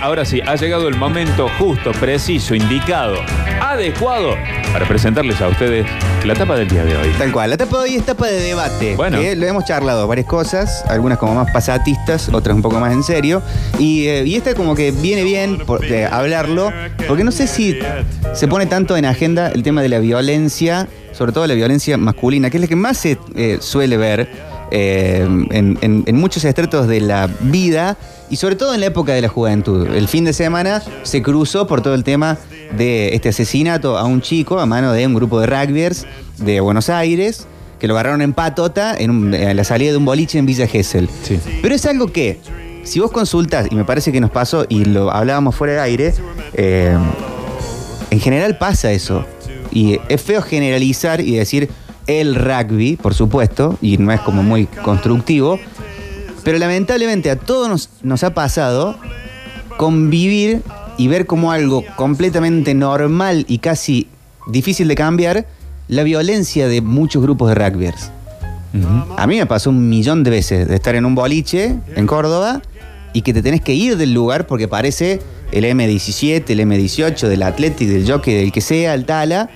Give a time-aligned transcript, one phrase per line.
[0.00, 3.16] ahora sí, ha llegado el momento justo, preciso, indicado,
[3.60, 4.34] adecuado
[4.72, 5.86] para presentarles a ustedes
[6.24, 7.08] la tapa del día de hoy.
[7.18, 8.94] Tal cual, la etapa de hoy es etapa de debate.
[8.96, 9.18] Bueno.
[9.18, 13.02] Que lo hemos charlado varias cosas, algunas como más pasatistas, otras un poco más en
[13.02, 13.42] serio.
[13.78, 15.80] Y, eh, y esta como que viene bien por-
[16.10, 16.72] hablarlo,
[17.08, 17.78] porque no sé si
[18.34, 22.50] se pone tanto en agenda el tema de la violencia, sobre todo la violencia masculina,
[22.50, 26.86] que es la que más se eh, suele ver eh, en, en- en muchos estratos
[26.88, 27.96] de la vida
[28.30, 29.86] y sobre todo en la época de la juventud.
[29.88, 32.38] El fin de semana se cruzó por todo el tema
[32.76, 36.06] de este asesinato a un chico a mano de un grupo de rugbyers
[36.38, 37.46] de Buenos Aires
[37.80, 40.66] que lo agarraron en patota en, un- en la salida de un boliche en Villa
[40.66, 41.08] Gesell.
[41.22, 41.40] Sí.
[41.62, 42.38] Pero es algo que,
[42.84, 46.14] si vos consultas, y me parece que nos pasó, y lo hablábamos fuera de aire,
[46.54, 46.94] eh,
[48.10, 49.24] en general pasa eso.
[49.72, 51.70] Y es feo generalizar y decir
[52.10, 55.58] el rugby, por supuesto, y no es como muy constructivo,
[56.42, 58.96] pero lamentablemente a todos nos, nos ha pasado
[59.76, 60.62] convivir
[60.98, 64.08] y ver como algo completamente normal y casi
[64.46, 65.46] difícil de cambiar
[65.88, 68.10] la violencia de muchos grupos de rugbyers.
[69.16, 72.62] A mí me pasó un millón de veces de estar en un boliche en Córdoba
[73.12, 77.42] y que te tenés que ir del lugar porque parece el M17, el M18, del
[77.42, 79.50] Athletic, del Jockey, del que sea, el Tala,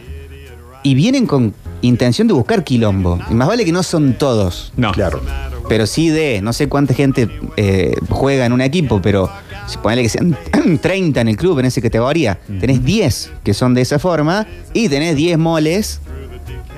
[0.83, 1.55] y vienen con
[1.86, 3.18] intención de buscar quilombo.
[3.30, 4.72] Y más vale que no son todos.
[4.77, 4.92] No.
[4.92, 5.20] Claro.
[5.68, 9.30] Pero sí de, no sé cuánta gente eh, juega en un equipo, pero
[9.66, 10.36] si ponele que sean
[10.80, 14.88] 30 en el club en esa categoría, tenés 10 que son de esa forma y
[14.88, 16.00] tenés 10 moles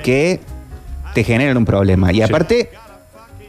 [0.05, 0.41] que
[1.15, 2.13] te generan un problema.
[2.13, 2.71] Y aparte,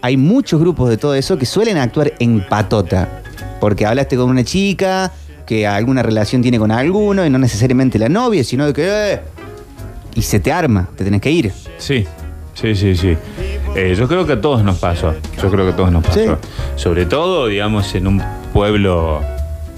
[0.02, 3.22] hay muchos grupos de todo eso que suelen actuar en patota.
[3.59, 5.11] Porque hablaste con una chica
[5.45, 9.13] que alguna relación tiene con alguno y no necesariamente la novia, sino de que...
[9.13, 9.22] eh,
[10.16, 11.52] y se te arma, te tenés que ir.
[11.77, 12.05] Sí,
[12.53, 13.17] sí, sí, sí.
[13.75, 15.13] Eh, yo creo que a todos nos pasó.
[15.41, 16.19] Yo creo que a todos nos pasó.
[16.19, 16.30] Sí.
[16.75, 19.22] Sobre todo, digamos, en un pueblo.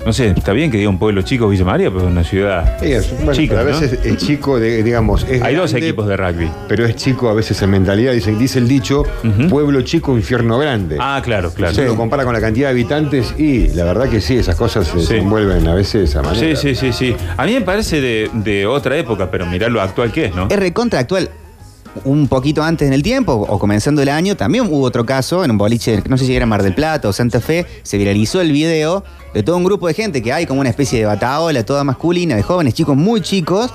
[0.06, 2.78] No sé, está bien que diga un pueblo chico, Villa María, pero es una ciudad
[2.82, 3.56] Sí, es- bueno, chica.
[3.58, 3.80] pero a ¿no?
[3.80, 5.26] veces es chico, de- digamos.
[5.30, 6.50] es Hay dos equipos de rugby.
[6.68, 8.14] Pero es chico a veces en mentalidad.
[8.14, 9.04] Dice, dice el dicho:
[9.50, 10.98] pueblo chico, infierno grande.
[11.00, 11.74] Ah, claro, claro.
[11.76, 14.88] Si uno compara con la cantidad de habitantes y la verdad que sí, esas cosas
[14.88, 15.00] se Sí.
[15.14, 16.56] desenvuelven a veces de esa Sí, manera.
[16.56, 17.16] sí, sí, sí.
[17.38, 20.48] A mí me parece de, de otra época, pero mirá lo actual que es, ¿no?
[20.50, 21.30] Es recontra actual.
[22.06, 25.52] Un poquito antes en el tiempo, o comenzando el año, también hubo otro caso en
[25.52, 28.52] un boliche, no sé si era Mar del Plata o Santa Fe, se viralizó el
[28.52, 31.84] video de todo un grupo de gente que hay como una especie de bataola, toda
[31.84, 33.72] masculina, de jóvenes chicos muy chicos,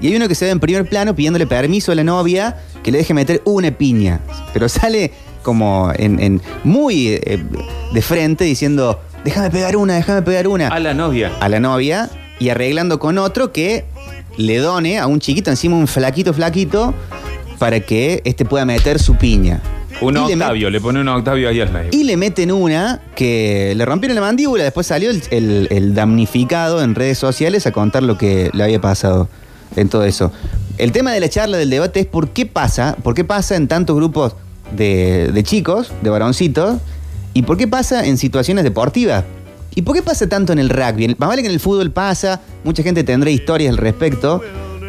[0.00, 2.92] y hay uno que se ve en primer plano pidiéndole permiso a la novia que
[2.92, 4.20] le deje meter una piña.
[4.52, 5.10] Pero sale
[5.42, 7.42] como en, en muy eh,
[7.94, 11.32] de frente diciendo, déjame pegar una, déjame pegar una A la novia.
[11.40, 13.86] a la novia y arreglando con otro que
[14.36, 16.92] le done a un chiquito encima un flaquito flaquito
[17.58, 19.60] para que este pueda meter su piña.
[20.00, 21.88] Un Y le met- Octavio, le pone un Octavio ahí al medio.
[21.92, 26.82] Y le meten una que le rompieron la mandíbula, después salió el, el- el damnificado
[26.82, 29.28] en redes sociales a contar lo que le había pasado
[29.74, 30.32] en todo eso.
[30.76, 33.68] El tema de la charla, del debate es por qué pasa, por qué pasa en
[33.68, 34.34] tantos grupos
[34.76, 36.76] de, de chicos, de varoncitos,
[37.32, 39.24] y por qué pasa en situaciones deportivas.
[39.74, 41.14] ¿Y por qué pasa tanto en el rugby?
[41.18, 44.42] Más vale que en el fútbol pasa, mucha gente tendrá historias al respecto,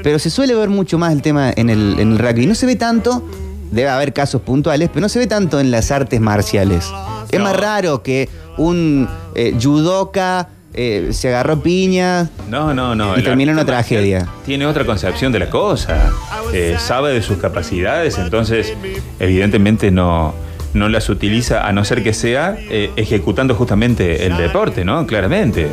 [0.03, 2.45] pero se suele ver mucho más el tema en el, en el rugby.
[2.45, 3.23] No se ve tanto,
[3.71, 6.85] debe haber casos puntuales, pero no se ve tanto en las artes marciales.
[7.31, 10.49] Es más raro que un eh, judoka
[10.79, 12.29] eh, se agarró piña.
[12.49, 13.17] No, no, no.
[13.17, 14.27] Y en una tragedia.
[14.45, 16.11] Tiene otra concepción de la cosa.
[16.53, 18.73] Eh, sabe de sus capacidades, entonces,
[19.19, 20.35] evidentemente no,
[20.75, 25.07] no las utiliza a no ser que sea eh, ejecutando justamente el deporte, ¿no?
[25.07, 25.67] Claramente.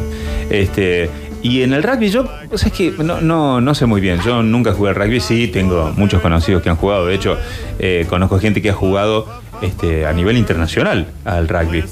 [0.49, 1.11] Este.
[1.45, 2.25] Y en el rugby yo,
[2.55, 4.19] sea, es que no, no, no sé muy bien.
[4.25, 7.05] Yo nunca jugué al rugby, sí, tengo muchos conocidos que han jugado.
[7.05, 7.37] De hecho,
[7.79, 9.27] eh, conozco gente que ha jugado
[9.61, 11.85] este, a nivel internacional al rugby.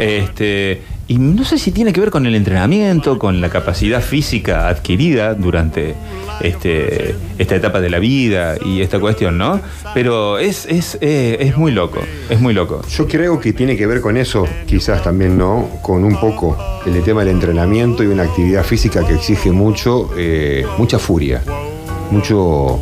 [0.00, 4.68] Este, y no sé si tiene que ver con el entrenamiento, con la capacidad física
[4.68, 5.94] adquirida durante
[6.42, 9.58] este, esta etapa de la vida y esta cuestión, ¿no?
[9.94, 12.82] Pero es, es, eh, es muy loco, es muy loco.
[12.90, 17.02] Yo creo que tiene que ver con eso, quizás también no, con un poco el
[17.02, 21.42] tema del entrenamiento y una actividad física que exige mucho, eh, mucha furia,
[22.10, 22.78] mucho,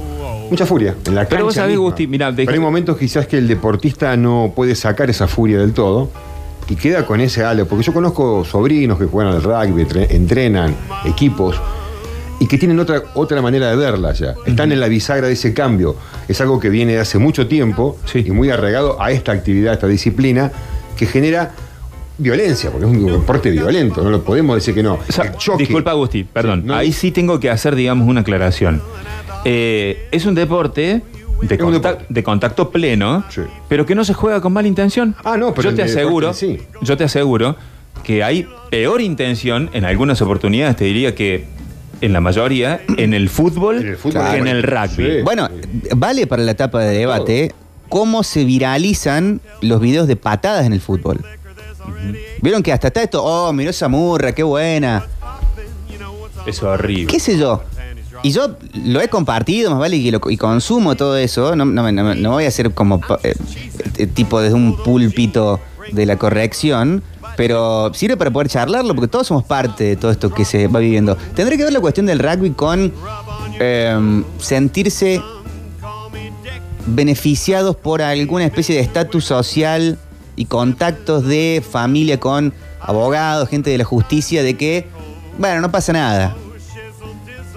[0.51, 1.79] mucha furia en la Pero vos cancha sabés.
[1.79, 5.59] Gusti, mirá, deja- Pero hay momentos quizás que el deportista no puede sacar esa furia
[5.59, 6.11] del todo
[6.69, 10.75] y queda con ese halo, porque yo conozco sobrinos que juegan al rugby, tre- entrenan
[11.05, 11.61] equipos
[12.41, 14.35] y que tienen otra, otra manera de verla ya.
[14.45, 15.97] Están en la bisagra de ese cambio.
[16.29, 18.25] Es algo que viene de hace mucho tiempo Sí.
[18.27, 20.51] y muy arraigado a esta actividad, a esta disciplina,
[20.97, 21.53] que genera
[22.19, 24.95] violencia, porque es un deporte violento, no lo podemos decir que no.
[25.09, 26.63] O sea, disculpa, Agustín, perdón.
[26.63, 28.83] Sí, no- Ahí sí tengo que hacer, digamos, una aclaración.
[29.45, 31.03] Eh, es un deporte
[31.43, 33.43] de, contacto pleno, Sí.
[33.69, 35.15] pero que no se juega con mala intención.
[35.25, 36.59] Ah, no, pero yo te aseguro, sí.
[36.83, 37.57] yo te aseguro
[38.03, 41.47] que hay peor intención en algunas oportunidades, te diría que
[42.01, 45.17] en la mayoría, en el fútbol, En el fútbol, que en el rugby.
[45.17, 45.23] Sí.
[45.25, 45.49] Bueno,
[45.97, 47.53] vale para la etapa de debate
[47.89, 51.25] cómo se viralizan los videos de patadas en el fútbol.
[52.43, 55.07] Vieron que hasta está esto, oh, miró esa murra, qué buena.
[56.47, 57.07] Es horrible.
[57.07, 57.63] ¿Qué sé yo?
[58.23, 61.55] Y yo lo he compartido, más vale, y, lo- y consumo todo eso.
[61.57, 63.35] No, no, no no voy a ser como eh,
[63.99, 65.61] eh, tipo desde un púlpito
[65.93, 67.03] de la corrección,
[67.37, 70.81] pero sirve para poder charlarlo, porque todos somos parte de todo esto que se va
[70.81, 71.17] viviendo.
[71.35, 72.93] Tendré que ver la cuestión del rugby con
[73.61, 75.21] eh, sentirse
[76.87, 79.99] beneficiados por alguna especie de estatus social
[80.37, 84.87] y contactos de familia con abogados, gente de la justicia, de que,
[85.39, 86.37] bueno, no pasa nada.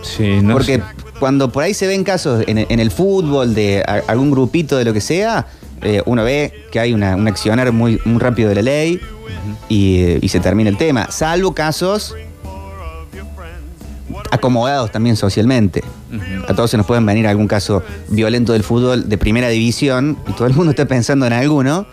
[0.02, 0.84] Sí, no Porque sé.
[1.20, 4.86] cuando por ahí se ven casos en, en el fútbol de a- algún grupito de
[4.86, 5.48] lo que sea,
[5.82, 9.00] eh, uno ve que hay una- un accionar muy, muy rápido de la ley
[9.70, 11.08] y, y se termina el tema.
[11.12, 12.16] Salvo casos
[14.32, 15.84] acomodados también socialmente.
[16.48, 20.34] A todos se nos pueden venir algún caso violento del fútbol de primera división y
[20.34, 21.86] todo el mundo está pensando en alguno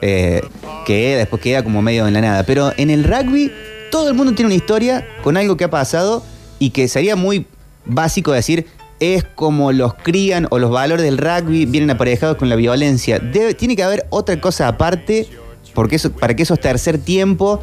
[0.00, 0.42] eh,
[0.86, 2.42] que después queda como medio en la nada.
[2.44, 3.50] Pero en el rugby
[3.90, 6.22] todo el mundo tiene una historia con algo que ha pasado
[6.58, 7.46] y que sería muy
[7.84, 8.66] básico decir
[9.00, 13.20] es como los crían o los valores del rugby vienen aparejados con la violencia.
[13.56, 15.28] Tiene que haber otra cosa aparte
[15.74, 17.60] porque para que esos tercer tiempo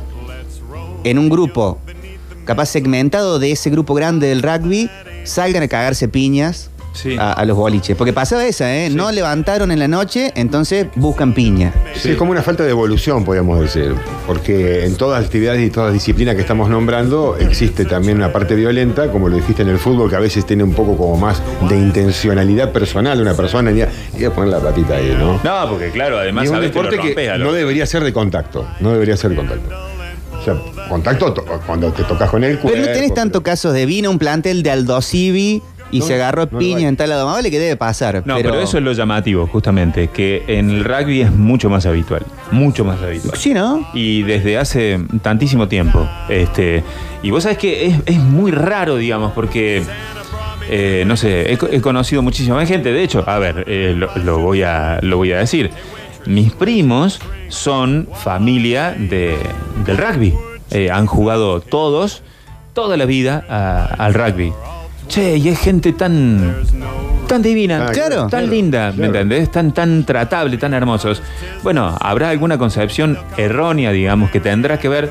[1.03, 1.79] en un grupo
[2.45, 4.89] capaz segmentado de ese grupo grande del rugby
[5.23, 7.15] salgan a cagarse piñas Sí.
[7.19, 7.95] a, a los boliches.
[7.95, 8.89] Porque pasaba esa, ¿eh?
[8.89, 11.73] No levantaron en la noche, entonces buscan piña.
[11.95, 13.93] Sí, es como una falta de evolución, podríamos decir,
[14.25, 18.31] porque en todas las actividades y todas las disciplinas que estamos nombrando existe también una
[18.31, 21.17] parte violenta, como lo dijiste en el fútbol, que a veces tiene un poco como
[21.17, 23.75] más de intencionalidad personal de una persona y
[24.19, 25.39] y a poner la patita ahí, ¿no?
[25.43, 28.65] No, porque claro, Y además es un deporte que, rompes no debería ser de contacto,
[28.79, 29.69] no debería ser de contacto.
[30.39, 30.55] O sea,
[30.87, 32.59] contacto to- cuando te tocas con él.
[32.63, 35.61] Pero no tenés tanto casos de vino un plantel de Aldo Civi
[35.95, 37.25] y No, se agarró no piña en tal lado.
[37.25, 38.23] Más vale que debe pasar.
[38.25, 38.59] No, pero...
[38.59, 43.01] eso es lo llamativo, justamente, que en el rugby es mucho más habitual, mucho más
[43.01, 43.37] habitual.
[43.37, 43.87] Sí, ¿no?
[43.93, 46.07] Y desde hace tantísimo tiempo.
[46.29, 46.83] Este,
[47.23, 49.83] y vos sabés que es, es muy raro, digamos, porque,
[50.69, 52.91] eh, no sé, he, he conocido muchísima gente.
[52.91, 55.69] De hecho, a ver, eh, lo, lo voy a, lo voy a decir.
[56.25, 57.19] Mis primos
[57.49, 59.37] son familia de,
[59.85, 60.33] del rugby.
[60.71, 62.23] Eh, han jugado todos,
[62.73, 64.51] toda la vida a- al rugby.
[65.15, 66.57] Che, y es gente tan,
[67.25, 69.13] tan divina, Ah, claro, tan claro, linda, ¿me claro.
[69.13, 69.49] entendés?
[69.49, 71.23] Tan, tan tratable, tan hermosos.
[71.63, 75.09] Bueno, habrá alguna concepción errónea, digamos, que tendrá que ver,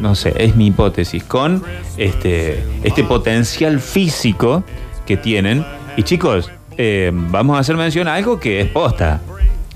[0.00, 1.62] no sé, es mi hipótesis, con
[1.96, 4.64] este, este potencial físico
[5.06, 5.64] que tienen.
[5.96, 9.20] Y chicos, eh, vamos a hacer mención a algo que es posta,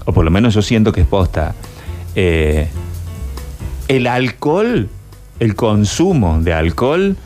[0.06, 1.54] o por lo menos yo siento que es posta.
[2.16, 2.66] Eh,
[3.86, 4.88] el alcohol,
[5.38, 7.16] el consumo de alcohol,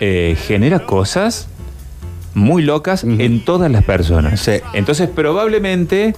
[0.00, 1.48] eh, genera cosas
[2.34, 4.40] muy locas en todas las personas.
[4.40, 4.52] Sí.
[4.74, 6.14] Entonces, probablemente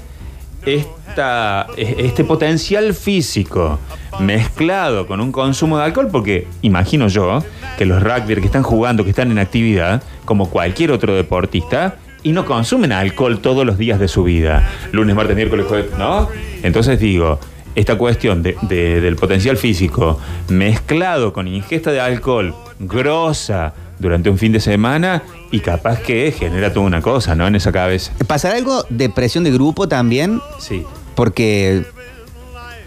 [0.67, 3.79] esta, e- este potencial físico
[4.21, 7.43] mezclado con un consumo de alcohol, porque imagino yo
[7.79, 12.33] que los rugby que están jugando, que están en actividad, como cualquier otro deportista, y
[12.33, 16.29] no consumen alcohol todos los días de su vida, lunes, martes, miércoles, jueves, ¿no?
[16.63, 17.41] Entonces digo,
[17.75, 20.19] esta cuestión de- de- del potencial físico
[20.49, 25.23] mezclado con ingesta de alcohol grosa durante un fin de semana
[25.53, 27.47] y capaz que genera toda una cosa, ¿no?
[27.47, 28.13] En esa cabeza.
[28.27, 30.41] ¿Pasará algo de presión de grupo también?
[30.59, 30.85] Sí.
[31.15, 31.85] Porque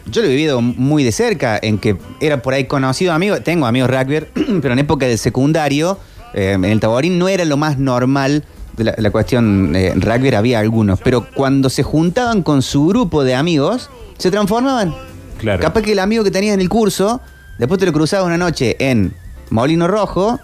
[0.08, 3.68] yo lo he vivido muy de cerca, en que era por ahí conocido amigo, tengo
[3.68, 4.26] amigos rugby,
[4.62, 6.00] pero en época del secundario,
[6.34, 8.44] eh, en el Taborín no era lo más normal
[8.76, 13.24] de la, la cuestión eh, rugby, había algunos, pero cuando se juntaban con su grupo
[13.24, 14.96] de amigos, se transformaban.
[15.38, 15.62] Claro.
[15.62, 17.22] Capaz que el amigo que tenías en el curso,
[17.60, 19.14] después te lo cruzabas una noche en
[19.52, 20.40] Molino Rojo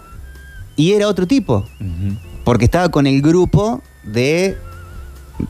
[0.80, 1.64] y era otro tipo,
[2.44, 4.56] porque estaba con el grupo de,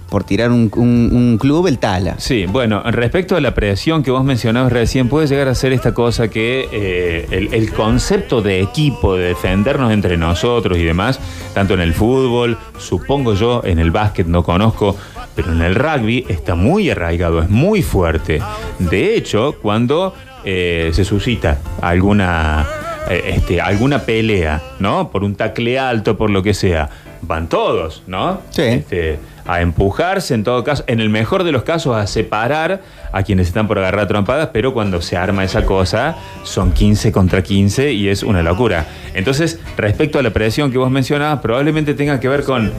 [0.09, 2.17] por tirar un, un- un club, el Tala.
[2.19, 5.95] Sí, bueno, respecto a la presión que vos mencionabas recién, puede llegar a ser esta
[5.95, 11.21] cosa que eh, el, el concepto de equipo, de defendernos entre nosotros y demás,
[11.55, 14.97] tanto en el fútbol, supongo yo, en el básquet no conozco,
[15.37, 18.43] pero en el rugby está muy arraigado, es muy fuerte.
[18.81, 20.13] De hecho, cuando
[20.45, 22.67] eh, se suscita alguna,
[23.11, 25.11] eh, este, alguna pelea, ¿no?
[25.11, 26.89] Por un tacle alto, por lo que sea,
[27.23, 28.41] van todos, ¿no?
[28.51, 28.63] Sí.
[28.63, 33.23] Este, a empujarse, en todo caso, en el mejor de los casos, a separar a
[33.25, 37.93] quienes están por agarrar trompadas, pero cuando se arma esa cosa, son 15 contra 15
[37.93, 38.87] y es una locura.
[39.13, 42.73] Entonces, respecto a la presión que vos mencionabas, probablemente tenga que ver con.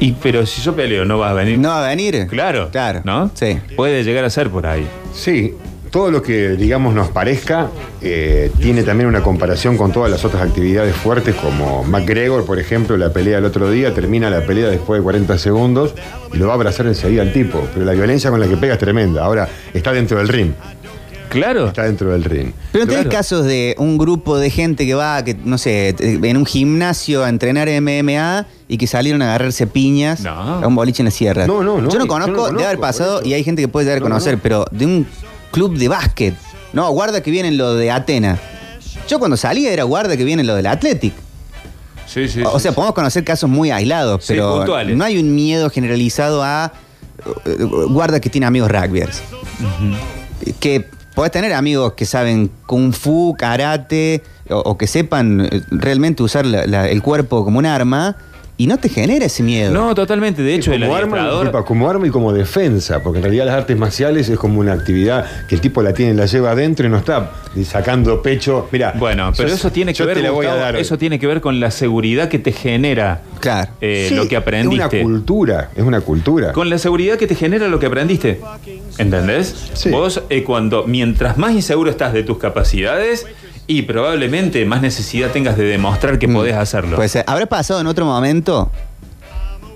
[0.00, 1.58] Y, pero si yo peleo, no vas a venir.
[1.58, 2.26] ¿No va a venir?
[2.26, 2.68] Claro.
[2.70, 3.00] Claro.
[3.04, 3.30] ¿No?
[3.32, 3.58] Sí.
[3.74, 4.86] Puede llegar a ser por ahí.
[5.14, 5.54] Sí,
[5.90, 7.68] todo lo que, digamos, nos parezca,
[8.00, 12.96] eh, tiene también una comparación con todas las otras actividades fuertes, como McGregor, por ejemplo,
[12.96, 15.94] la pelea el otro día, termina la pelea después de 40 segundos
[16.32, 17.66] y lo va a abrazar enseguida al tipo.
[17.74, 19.24] Pero la violencia con la que pega es tremenda.
[19.24, 20.52] Ahora, está dentro del ring.
[21.28, 21.68] Claro.
[21.68, 22.50] Está dentro del ring.
[22.72, 26.36] Pero no tenés casos de un grupo de gente que va, que no sé, en
[26.36, 30.30] un gimnasio a entrenar MMA y que salieron a agarrarse piñas No.
[30.30, 31.46] a un boliche en la sierra.
[31.46, 33.68] No, no, no, Yo no yo conozco, no debe haber pasado y hay gente que
[33.68, 34.40] puede llegar a No, no, conocer, no.
[34.42, 35.06] pero de un
[35.50, 36.34] club de básquet.
[36.72, 38.38] No, guarda que vienen lo de Atena.
[39.08, 41.12] Yo cuando salía era guarda que viene lo del Athletic.
[42.06, 42.42] Sí, sí.
[42.42, 42.74] o sí, sea, sí.
[42.74, 44.96] podemos conocer casos muy aislados, Sí, pero puntuales.
[44.96, 46.72] no hay un miedo generalizado a
[47.46, 47.56] eh,
[47.88, 49.22] guarda que tiene amigos rugbyers.
[50.58, 56.22] Que podés tener amigos que saben kung fu, karate, o, o que sepan eh, realmente
[56.22, 58.16] usar la- la- el cuerpo como un arma,
[58.60, 59.72] y no te genera ese miedo.
[59.72, 60.42] No, totalmente.
[60.42, 63.54] De hecho, el como arma, adiestrador- como arma y como defensa, porque en realidad las
[63.54, 66.90] artes marciales es como una actividad que el tipo la tiene, la lleva adentro y
[66.90, 67.30] no está
[67.64, 68.68] sacando pecho.
[68.70, 70.74] Mira, Bueno, pero yo- eso tiene que yo ver, te la voy a Gustavo, dar
[70.76, 70.82] hoy.
[70.82, 73.70] eso tiene que ver con la seguridad que te genera Claro.
[73.80, 74.98] eh, Sí, lo que aprendiste.
[74.98, 76.52] Es una cultura, es una cultura.
[76.52, 78.40] Con la seguridad que te genera lo que aprendiste.
[78.98, 79.70] ¿Entendés?
[79.72, 79.88] Sí.
[79.90, 83.26] Vos, eh, cuando, mientras más inseguro estás de tus capacidades
[83.70, 86.34] y probablemente más necesidad tengas de demostrar que Mm.
[86.34, 86.96] podés hacerlo.
[86.96, 88.70] Pues habrá pasado en otro momento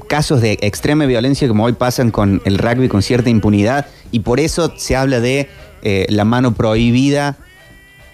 [0.08, 4.40] casos de extrema violencia como hoy pasan con el rugby con cierta impunidad y por
[4.40, 5.48] eso se habla de
[5.82, 7.36] eh, la mano prohibida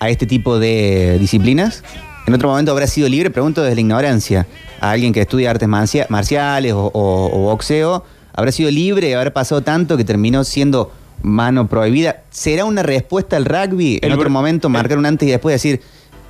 [0.00, 1.82] a este tipo de disciplinas.
[2.26, 4.46] En otro momento habrá sido libre, pregunto desde la ignorancia,
[4.80, 9.32] a alguien que estudia artes marcia- marciales o, o- o boxeo, habrá sido libre, habrá
[9.32, 12.22] pasado tanto que terminó siendo mano prohibida.
[12.30, 13.98] ¿Será una respuesta al rugby?
[14.02, 15.80] En otro momento marcar un antes y después decir,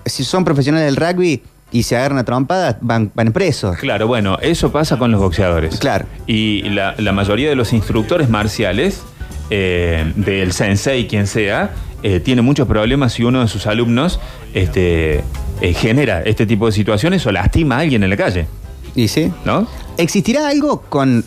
[0.06, 1.42] si son profesionales del rugby
[1.72, 3.76] y se agarran a trompadas, van, van presos.
[3.76, 5.78] Claro, bueno, eso pasa con los boxeadores.
[5.78, 6.06] Claro.
[6.26, 9.02] Y la, la mayoría de los instructores marciales,
[9.50, 11.70] eh, del sensei, quien sea,
[12.02, 14.20] eh, tiene muchos problemas si uno de sus alumnos
[14.54, 15.22] este,
[15.60, 18.46] eh, genera este tipo de situaciones o lastima a alguien en la calle,
[18.94, 19.32] ¿Y sí?
[19.44, 19.66] ¿no?
[19.98, 21.24] ¿Existirá algo con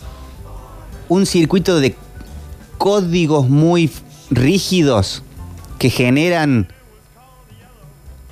[1.08, 1.94] un circuito de
[2.78, 3.90] códigos muy
[4.30, 5.22] rígidos
[5.78, 6.68] que generan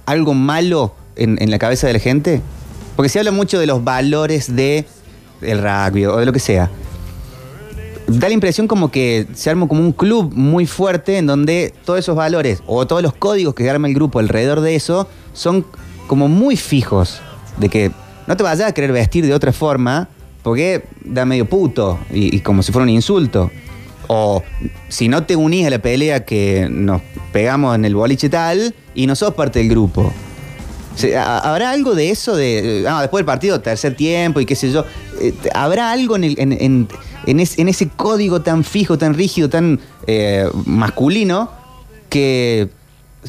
[0.07, 2.41] algo malo en, la cabeza de la gente?
[2.97, 4.87] Porque se habla mucho de los valores de
[5.41, 6.71] el rugby o de lo que sea.
[8.07, 12.01] Da la impresión como que se arma como un club muy fuerte en donde todos
[12.01, 15.65] esos valores o todos los códigos que arma el grupo alrededor de eso son
[16.07, 17.21] como muy fijos.
[17.59, 17.91] De que
[18.27, 20.09] no te vayas a querer vestir de otra forma
[20.43, 23.51] porque da medio puto y como si fuera un insulto.
[24.09, 24.43] O
[24.89, 29.07] si no te unís a la pelea que nos pegamos en el boliche tal y
[29.07, 30.13] no sos parte del grupo.
[31.17, 32.37] ¿Habrá algo de eso?
[32.37, 34.85] De, ah, después del partido, tercer tiempo y qué sé yo.
[35.21, 36.89] Eh, ¿Habrá algo en
[37.27, 41.51] ese código tan fijo, tan rígido, tan eh, masculino
[42.09, 42.69] que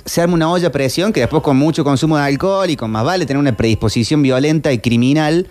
[0.06, 2.92] se arma una olla a presión que después con mucho consumo de alcohol y con
[2.92, 5.48] más vale tener una predisposición violenta y criminal,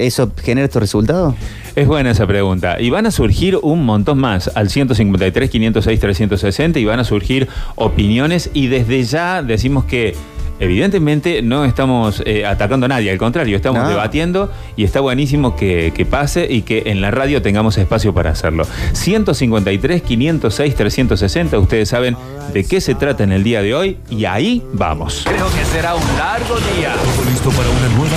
[0.00, 1.34] eso genera estos resultados?
[1.76, 2.80] Es buena esa pregunta.
[2.80, 7.48] Y van a surgir un montón más al 153, 506, 360 y van a surgir
[7.76, 10.14] opiniones y desde ya decimos que
[10.58, 13.88] evidentemente no estamos eh, atacando a nadie, al contrario, estamos No.
[13.88, 18.30] debatiendo y está buenísimo que, que pase y que en la radio tengamos espacio para
[18.30, 18.66] hacerlo.
[18.92, 22.14] 153, 506, 360, ustedes saben
[22.52, 25.22] de qué se trata en el día de hoy y ahí vamos.
[25.24, 26.92] Creo que será un largo día.
[26.94, 28.16] Todo listo para una nueva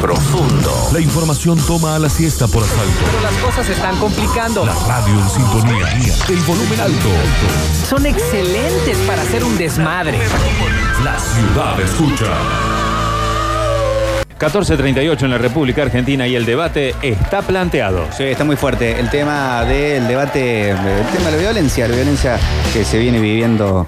[0.00, 0.88] Profundo.
[0.92, 3.04] La información toma a la siesta por asalto.
[3.04, 4.64] Pero las cosas se están complicando.
[4.64, 6.16] La radio en sintonía.
[6.30, 7.08] El volumen alto.
[7.86, 10.18] Son excelentes para hacer un desmadre.
[11.04, 12.24] La ciudad escucha.
[14.30, 18.06] 1438 en la República Argentina y el debate está planteado.
[18.16, 22.38] Sí, está muy fuerte el tema del debate, el tema de la violencia, la violencia
[22.72, 23.86] que se viene viviendo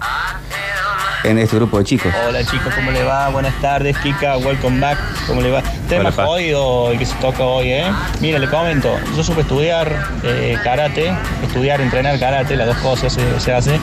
[1.26, 2.12] en este grupo de chicos.
[2.28, 3.28] Hola chicos, ¿cómo le va?
[3.30, 4.98] Buenas tardes, Kika, welcome back.
[5.26, 5.62] ¿Cómo le va?
[5.88, 7.84] Tema Hola, jodido el que se toca hoy, ¿eh?
[8.20, 9.92] Mire, le comento, yo supe estudiar
[10.22, 13.78] eh, karate, estudiar, entrenar karate, las dos cosas se, se hace.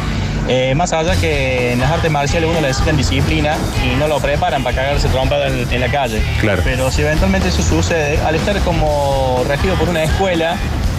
[0.48, 4.20] Eh, más allá que en las artes marciales uno le necesitan disciplina y no lo
[4.20, 6.22] preparan para cagarse trompada en, en la calle.
[6.40, 6.62] Claro.
[6.64, 10.56] Pero si eventualmente eso sucede, al estar como regido por una escuela,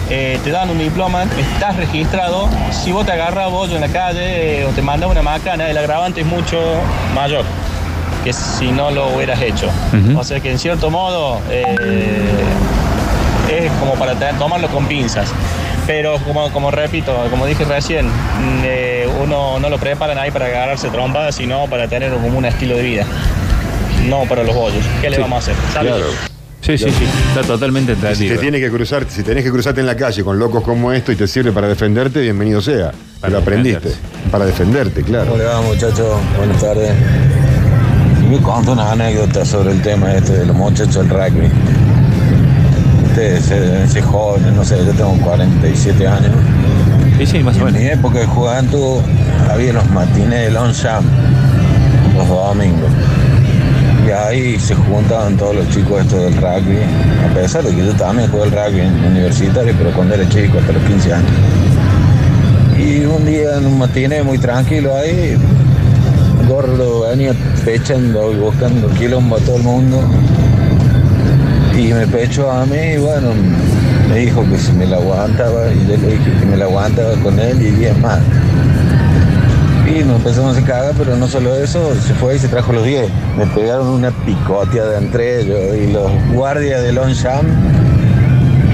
[0.09, 4.61] eh, te dan un diploma, estás registrado, si vos te agarras bollo en la calle
[4.61, 6.59] eh, o te manda una macana, el agravante es mucho
[7.13, 7.45] mayor
[8.23, 9.69] que si no lo hubieras hecho.
[10.17, 11.75] O sea que en cierto modo eh,
[13.51, 15.31] es como para tomarlo con pinzas.
[15.85, 20.47] Pero como, como repito, como dije recién, mm, eh, uno no lo preparan ahí para
[20.47, 23.05] agarrarse trompadas, sino para tener como un estilo de vida.
[24.07, 24.83] No para los bollos.
[25.01, 25.55] ¿Qué le vamos a hacer?
[25.71, 26.15] Saludos.
[26.15, 26.34] Claro.
[26.65, 28.35] Sí, sí, sí, está totalmente Si entendido.
[28.35, 31.11] te tiene que cruzar, si tenés que cruzarte en la calle con locos como esto
[31.11, 32.91] y te sirve para defenderte, bienvenido sea.
[33.29, 33.89] Lo aprendiste.
[33.89, 34.29] defenderse.
[34.31, 35.25] Para defenderte, claro.
[35.27, 36.07] ¿Cómo le va, muchachos?
[36.37, 36.91] Buenas tardes.
[38.29, 41.49] Me cuento una anécdota sobre el tema este de los muchachos del rugby.
[43.09, 46.31] Ustedes ser jóvenes, no sé, yo tengo 47 años.
[47.19, 47.97] Sí, sí, más o en mi menos.
[47.99, 49.01] época de juventud
[49.51, 51.05] había los matines de Longchamp,
[52.17, 52.89] los domingos.
[54.05, 56.77] Y ahí se juntaban todos los chicos estos del rugby,
[57.27, 60.59] a pesar de que yo también jugué el rugby en universitario, pero cuando era chico,
[60.59, 61.31] hasta los 15 años.
[62.77, 65.37] Y un día en un matiné muy tranquilo ahí,
[66.47, 67.33] Gordo venía
[67.63, 69.99] pechando y buscando quilombo a todo el mundo.
[71.75, 73.29] Y me pechó a mí y bueno,
[74.09, 77.13] me dijo que si me la aguantaba y yo le dije que me la aguantaba
[77.23, 78.19] con él y bien más.
[79.87, 82.83] Y nos empezamos a cagar, pero no solo eso, se fue y se trajo los
[82.83, 83.09] 10.
[83.37, 87.47] Me pegaron una picoteada entre ellos y los guardias de Longchamp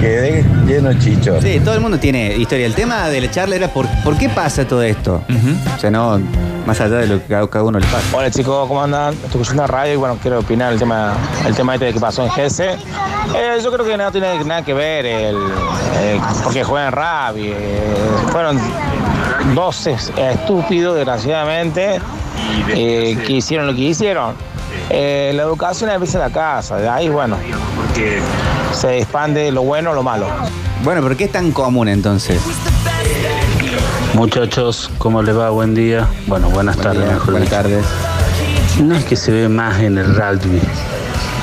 [0.00, 1.42] quedé lleno de chichos.
[1.42, 2.66] Sí, todo el mundo tiene historia.
[2.66, 5.22] El tema de la charla era por, ¿por qué pasa todo esto?
[5.28, 5.54] Ujú.
[5.76, 6.18] O sea, no
[6.66, 8.16] más allá de lo que a cada uno le pasa.
[8.16, 9.14] Hola chicos, ¿cómo andan?
[9.14, 11.14] Estoy escuchando radio y bueno, quiero opinar el tema,
[11.46, 12.70] el tema este de que pasó en Gese.
[13.36, 15.36] Eh, yo creo que no tiene nada que ver el,
[16.00, 17.48] eh, porque juegan rugby.
[17.48, 17.94] eh,
[18.30, 18.58] fueron
[19.54, 22.00] dos es- estúpidos, desgraciadamente,
[22.74, 24.34] eh, que hicieron lo que hicieron.
[24.90, 27.36] Eh, la educación empieza en la casa, de ahí, bueno,
[28.72, 30.26] se expande lo bueno o lo malo.
[30.82, 32.40] Bueno, ¿por qué es tan común entonces?
[34.14, 35.50] Muchachos, ¿cómo les va?
[35.50, 36.06] Buen día.
[36.26, 37.62] Bueno, buenas tardes, mejor buenas dicho.
[37.62, 37.84] tardes.
[38.82, 40.60] No es que se ve más en el rugby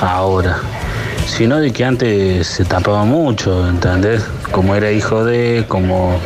[0.02, 0.58] ahora,
[1.28, 4.24] sino de que antes se tapaba mucho, ¿entendés?
[4.52, 6.20] Como era hijo de, como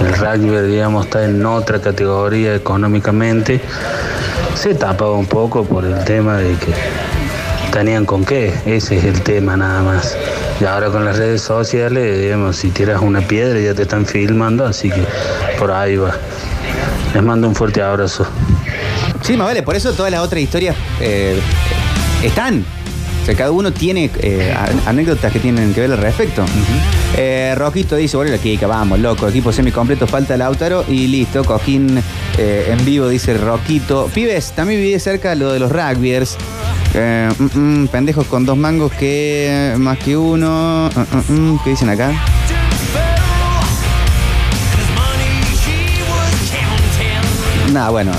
[0.00, 3.60] el rugby, digamos, está en otra categoría económicamente,
[4.54, 6.72] se tapaba un poco por el tema de que
[7.72, 10.16] tenían con qué, ese es el tema nada más.
[10.60, 14.64] Y ahora con las redes sociales, digamos, si tiras una piedra ya te están filmando,
[14.64, 15.04] así que
[15.58, 16.14] por ahí va.
[17.12, 18.26] Les mando un fuerte abrazo.
[19.22, 21.40] Sí, más por eso todas las otras historias eh,
[22.22, 22.64] están.
[23.24, 24.54] O sea, cada uno tiene eh,
[24.84, 26.44] anécdotas que tienen que ver al respecto.
[27.16, 32.02] Eh, Roquito dice, bueno, la Kika, vamos, loco, equipo semicompleto, falta Lautaro y listo, Cojín
[32.36, 34.10] eh, en vivo, dice Roquito.
[34.12, 36.36] Pibes, también viví de cerca lo de los rugbyers.
[36.94, 40.90] Mm, mm, pendejos con dos mangos que más que uno.
[41.28, 42.12] Mm, ¿Qué dicen acá?
[47.72, 48.12] Nada, bueno,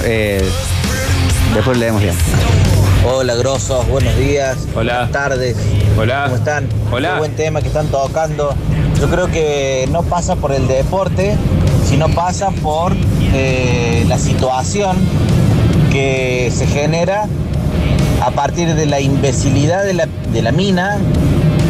[1.53, 2.15] después leemos bien.
[3.07, 4.57] Hola, grosos, buenos días.
[4.75, 4.93] Hola.
[4.93, 5.57] Buenas tardes.
[5.95, 6.23] Hola.
[6.23, 6.67] ¿Cómo están?
[6.91, 7.13] Hola.
[7.13, 8.49] Qué buen tema que están tocando.
[8.99, 11.37] Yo creo que no pasa por el deporte,
[11.87, 12.93] sino pasa por
[13.31, 14.97] eh, la situación
[15.91, 17.27] que se genera
[18.23, 20.97] a partir de la imbecilidad de la, de la mina,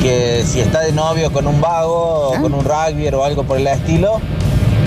[0.02, 3.58] que si está de novio con un vago o con un rugby o algo por
[3.58, 4.22] el estilo,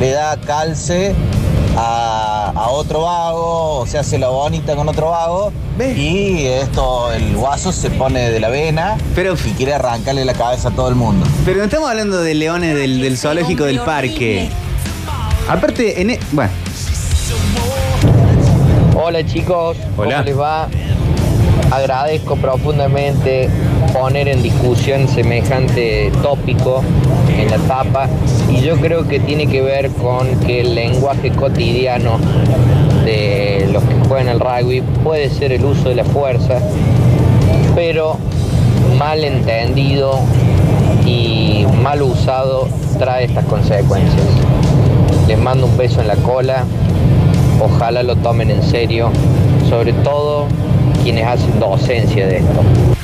[0.00, 1.14] le da calce
[1.76, 5.52] a, a otro vago, o se hace la bonita con otro vago,
[5.96, 10.68] y esto, el guaso se pone de la vena Pero- y quiere arrancarle la cabeza
[10.68, 11.26] a todo el mundo.
[11.44, 14.48] Pero no estamos hablando de leones del, del zoológico del parque.
[15.48, 16.50] Aparte, en e- bueno,
[19.00, 20.16] Hola chicos, Hola.
[20.16, 20.68] ¿cómo les va?
[21.70, 23.48] Agradezco profundamente
[23.98, 26.82] poner en discusión semejante tópico
[27.36, 28.08] en la tapa
[28.50, 32.18] y yo creo que tiene que ver con que el lenguaje cotidiano
[33.04, 36.60] de los que juegan al rugby puede ser el uso de la fuerza,
[37.74, 38.16] pero
[38.98, 40.20] mal entendido
[41.04, 44.22] y mal usado trae estas consecuencias.
[45.26, 46.64] Les mando un beso en la cola,
[47.60, 49.10] ojalá lo tomen en serio,
[49.68, 50.46] sobre todo
[51.02, 52.97] quienes hacen docencia de esto.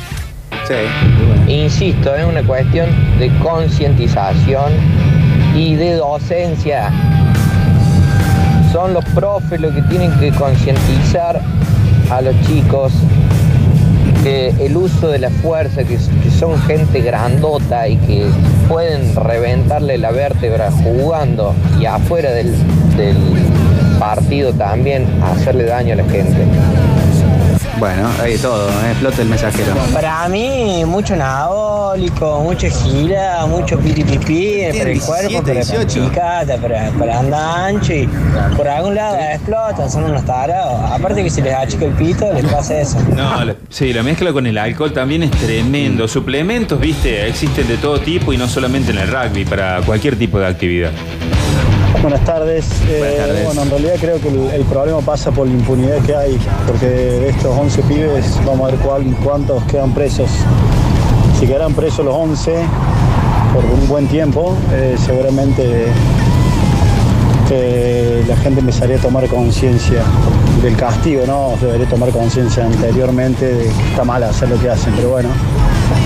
[0.66, 1.53] Sí.
[1.53, 4.72] Insisto, es una cuestión de concientización
[5.55, 6.90] y de docencia.
[8.72, 11.40] Son los profes los que tienen que concientizar
[12.11, 12.92] a los chicos
[14.22, 15.98] que el uso de la fuerza, que,
[16.31, 18.27] son gente grandota y que
[18.68, 22.55] pueden reventarle la vértebra jugando y afuera del
[23.98, 26.46] partido también hacerle daño a la gente.
[27.85, 29.75] Bueno, ahí todo, eh, explota el mensajero.
[29.92, 36.09] Para mí, mucho anabólico, mucho gira, mucho piti pipí para el cuerpo, 17, para 18.
[36.09, 38.09] picata, para, para andar ancho y
[38.57, 40.81] por algún lado explotan, son unos tarados.
[40.92, 42.99] Aparte que si les achica el pito, les pasa eso.
[43.14, 46.09] No, la- sí, la mezcla con el alcohol también es tremendo.
[46.09, 50.38] Suplementos, viste, existen de todo tipo y no solamente en el rugby, para cualquier tipo
[50.38, 50.90] de actividad.
[52.02, 52.66] Buenas tardes.
[52.88, 53.44] Eh, Buenas tardes.
[53.46, 56.87] Bueno, en realidad creo que el, el problema pasa por la impunidad que hay, porque
[56.87, 60.28] de estos 11 pibes vamos a ver cuál- cuántos quedan presos.
[61.38, 62.52] Si quedan presos los 11
[63.54, 65.87] por un buen tiempo, eh, seguramente
[67.50, 70.02] eh, la gente empezaría a tomar conciencia
[70.62, 71.54] del castigo, ¿no?
[71.61, 75.28] Debería tomar conciencia anteriormente de que está mal hacer lo que hacen, pero bueno,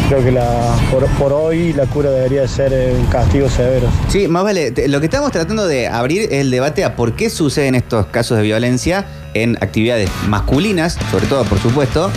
[0.09, 3.88] creo que la, por, por hoy la cura debería ser eh, un castigo severo.
[4.09, 7.31] Sí, más vale, lo que estamos tratando de abrir es el debate a por qué
[7.31, 12.11] suceden estos casos de violencia en actividades masculinas, sobre todo, por supuesto,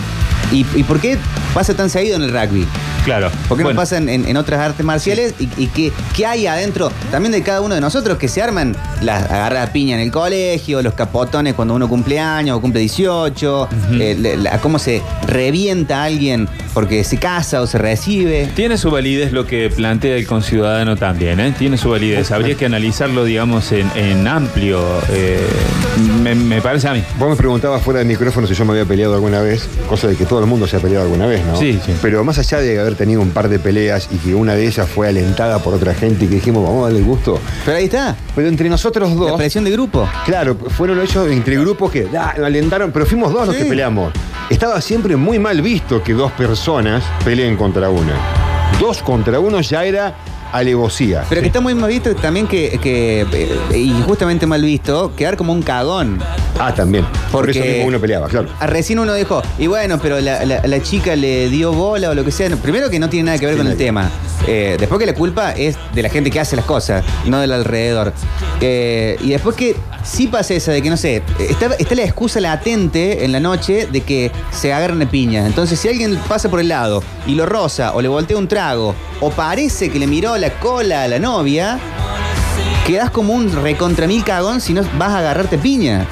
[0.50, 1.18] y, y por qué
[1.54, 2.66] pasa tan seguido en el rugby.
[3.04, 3.30] Claro.
[3.48, 3.74] ¿Por qué Bueno.
[3.76, 5.34] no pasa en, en- en otras artes marciales?
[5.40, 8.76] ¿Y, y qué, qué hay adentro también de cada uno de nosotros que se arman
[9.00, 12.78] las agarra la piña en el colegio, los capotones cuando uno cumple años o cumple
[12.80, 18.48] 18, eh, le- la- cómo se revienta a alguien porque se casa o se recibe?
[18.54, 21.54] Tiene su validez lo que plantea el conciudadano también, ¿eh?
[21.58, 22.30] Tiene su validez.
[22.30, 24.80] Habría que analizarlo, digamos, en, en amplio.
[25.10, 25.40] eh,
[26.22, 27.02] me, me parece a mí.
[27.18, 30.16] Vos me preguntabas fuera del micrófono si yo me había peleado alguna vez, cosa de
[30.16, 31.56] que todo el mundo se ha peleado alguna vez, ¿no?
[31.56, 31.92] Sí, sí.
[32.00, 34.88] Pero más allá de haber tenido un par de peleas y que una de ellas
[34.88, 37.38] fue alentada por otra gente y que dijimos, vamos a darle el gusto.
[37.64, 38.16] Pero ahí está.
[38.34, 39.30] Pero entre nosotros dos.
[39.32, 40.08] La presión de grupo.
[40.24, 43.62] Claro, fueron ellos entre grupos que da, alentaron, pero fuimos dos los Sí.
[43.62, 44.12] que peleamos.
[44.50, 48.14] Estaba siempre muy mal visto que dos personas peleen contra una.
[48.78, 50.14] Dos contra uno ya era
[50.52, 51.24] alevosía.
[51.28, 55.52] Pero que está muy mal visto también que, que, eh, injustamente mal visto, quedar como
[55.52, 56.18] un cagón.
[56.58, 57.04] Ah, también.
[57.32, 58.48] Por Porque- eso mismo uno peleaba, claro.
[58.60, 62.14] Ah, Recién uno dijo, y bueno, pero la, la- la chica le dio bola o
[62.14, 62.48] lo que sea.
[62.56, 64.10] Primero que no tiene nada que ver con el tema.
[64.46, 67.52] Eh, después que la culpa es de la gente que hace las cosas, no del
[67.52, 68.12] alrededor.
[68.60, 72.40] Eh, y después que sí pasa esa de que, no sé, está, está la excusa
[72.40, 75.46] latente en la noche de que se agarran a piña.
[75.46, 78.94] Entonces, si alguien pasa por el lado y lo roza o le voltea un trago
[79.20, 81.78] o parece que le miró la cola a la novia,
[82.84, 86.04] quedás como un recontra mil cagón si no vas a agarrarte piña.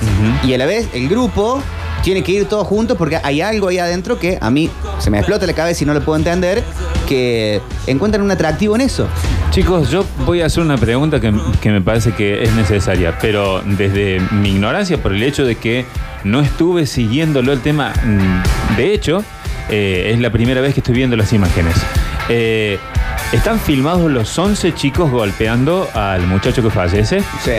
[0.44, 1.60] Y a la vez el grupo
[2.04, 5.18] tiene que ir todos juntos porque hay algo ahí adentro que a mí se me
[5.18, 6.62] explota la cabeza y no lo puedo entender,
[7.08, 9.08] que encuentran un atractivo en eso.
[9.50, 13.62] Chicos, yo voy a hacer una pregunta que, que me parece que es necesaria, pero
[13.66, 15.86] desde mi ignorancia, por el hecho de que
[16.22, 19.24] no estuve siguiéndolo el tema, mm, de hecho,
[19.70, 21.74] eh, es la primera vez que estoy viendo las imágenes.
[22.28, 22.78] Eh,
[23.32, 27.20] ¿Están filmados los 11 chicos golpeando al muchacho que fallece?
[27.44, 27.52] Sí.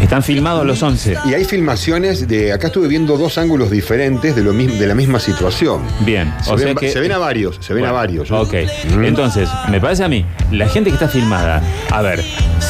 [0.00, 1.16] Están filmados los 11.
[1.26, 2.52] Y hay filmaciones de.
[2.52, 5.82] Acá estuve viendo dos ángulos diferentes de, lo mismo, de la misma situación.
[6.00, 8.30] Bien, Se, o sea ven, que- se ven a varios, se ven a varios.
[8.30, 8.40] ¿no?
[8.42, 8.54] Ok.
[8.96, 9.04] Mm.
[9.04, 12.20] Entonces, me parece a mí, la gente que está filmada, a ver,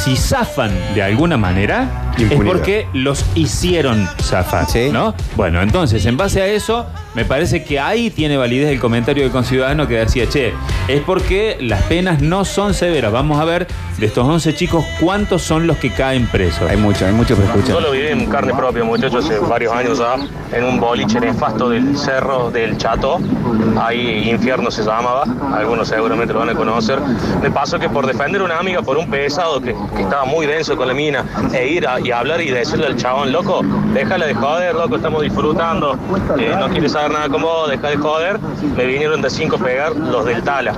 [0.05, 5.15] si zafan de alguna manera, es porque los hicieron zafar, ¿no?
[5.35, 9.33] Bueno, entonces, en base a eso, me parece que ahí tiene validez el comentario del
[9.33, 10.53] conciudadano que decía, che,
[10.89, 13.13] es porque las penas no son severas.
[13.13, 13.67] Vamos a ver,
[13.99, 16.69] de estos 11 chicos, ¿cuántos son los que caen presos?
[16.69, 17.69] Hay mucho, hay mucho que escuchar.
[17.69, 20.17] Yo lo viví en carne propia, muchachos, hace varios años ya,
[20.57, 23.21] en un boliche nefasto del cerro del Chato.
[23.81, 26.99] Ahí Infierno se llamaba, algunos seguramente lo van a conocer.
[27.41, 30.47] Me pasó que por defender a una amiga por un pesado que, que estaba muy
[30.47, 34.27] denso con la mina, e ir a, y hablar y decirle al chabón, loco, déjale
[34.27, 35.99] de joder, loco, estamos disfrutando,
[36.39, 38.39] eh, no quieres saber nada con vos, deja de joder.
[38.77, 40.75] Me vinieron de cinco a pegar los del Tala.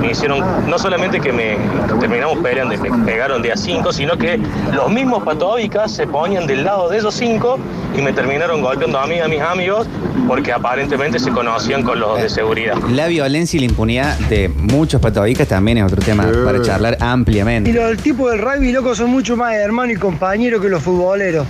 [0.00, 1.56] Me hicieron, no solamente que me
[2.00, 4.40] terminamos peleando, me pegaron de a cinco, sino que
[4.72, 7.58] los mismos patóbicas se ponían del lado de esos cinco
[7.96, 9.86] y me terminaron golpeando a mí y a mis amigos
[10.26, 12.76] porque aparentemente se conocían con los de seguridad.
[12.90, 17.70] La violencia y la impunidad de muchos patobicas también es otro tema para charlar ampliamente.
[17.70, 21.46] Y los tipos del rugby, loco, son mucho más hermanos y compañeros que los futboleros.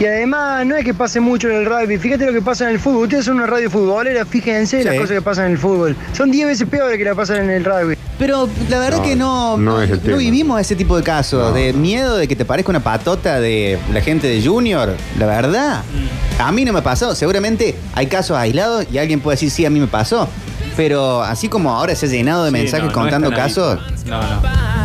[0.00, 1.98] Y además, no es que pase mucho en el rugby.
[1.98, 3.04] Fíjate lo que pasa en el fútbol.
[3.04, 5.96] Ustedes son una radio futbolera, fíjense las cosas que pasan en el fútbol.
[6.12, 7.96] Son 10 veces peores que la pasan en el rugby.
[8.18, 10.16] Pero la verdad que no, no es el tema.
[10.16, 14.00] vivimos ese tipo de casos, de miedo de que te parezca una patota de la
[14.00, 14.94] gente de Junior.
[15.18, 15.82] La verdad,
[16.38, 17.14] a mí no me pasó.
[17.14, 20.28] Seguramente hay casos aislados y alguien puede decir, sí, a mí me pasó.
[20.76, 23.78] Pero así como ahora se ha llenado de Sí, mensajes no, no contando casos.
[24.06, 24.83] No, no.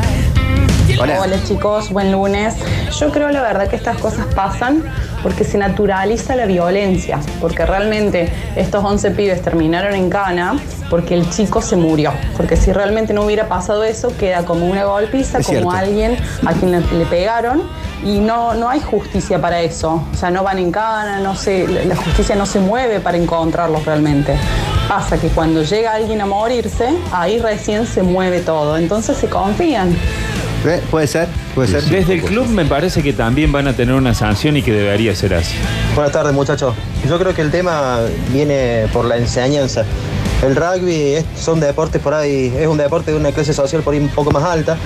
[1.02, 1.22] Hola.
[1.22, 2.56] Hola chicos, buen lunes.
[3.00, 4.84] Yo creo la verdad que estas cosas pasan
[5.24, 10.60] porque se naturaliza la violencia, porque realmente estos 11 pibes terminaron en cana
[10.90, 14.84] porque el chico se murió, porque si realmente no hubiera pasado eso queda como una
[14.86, 15.72] golpiza, Es como cierto.
[15.72, 17.64] alguien a quien le, le pegaron
[18.04, 21.68] y no, no hay justicia para eso, o sea, no van en cana, no se,
[21.68, 24.36] la la justicia no se mueve para encontrarlos realmente.
[24.88, 29.96] Pasa que cuando llega alguien a morirse, ahí recién se mueve todo, entonces se confían.
[30.66, 31.84] Eh, Puede ser, puede ser.
[31.84, 35.16] Desde el club me parece que también van a tener una sanción y que debería
[35.16, 35.56] ser así.
[35.96, 36.76] Buenas tardes muchachos.
[37.08, 38.00] Yo creo que el tema
[38.34, 39.86] viene por la enseñanza.
[40.44, 43.94] El rugby es- son deportes por ahí, es un deporte de una clase social por
[43.94, 44.78] ahí un poco más alta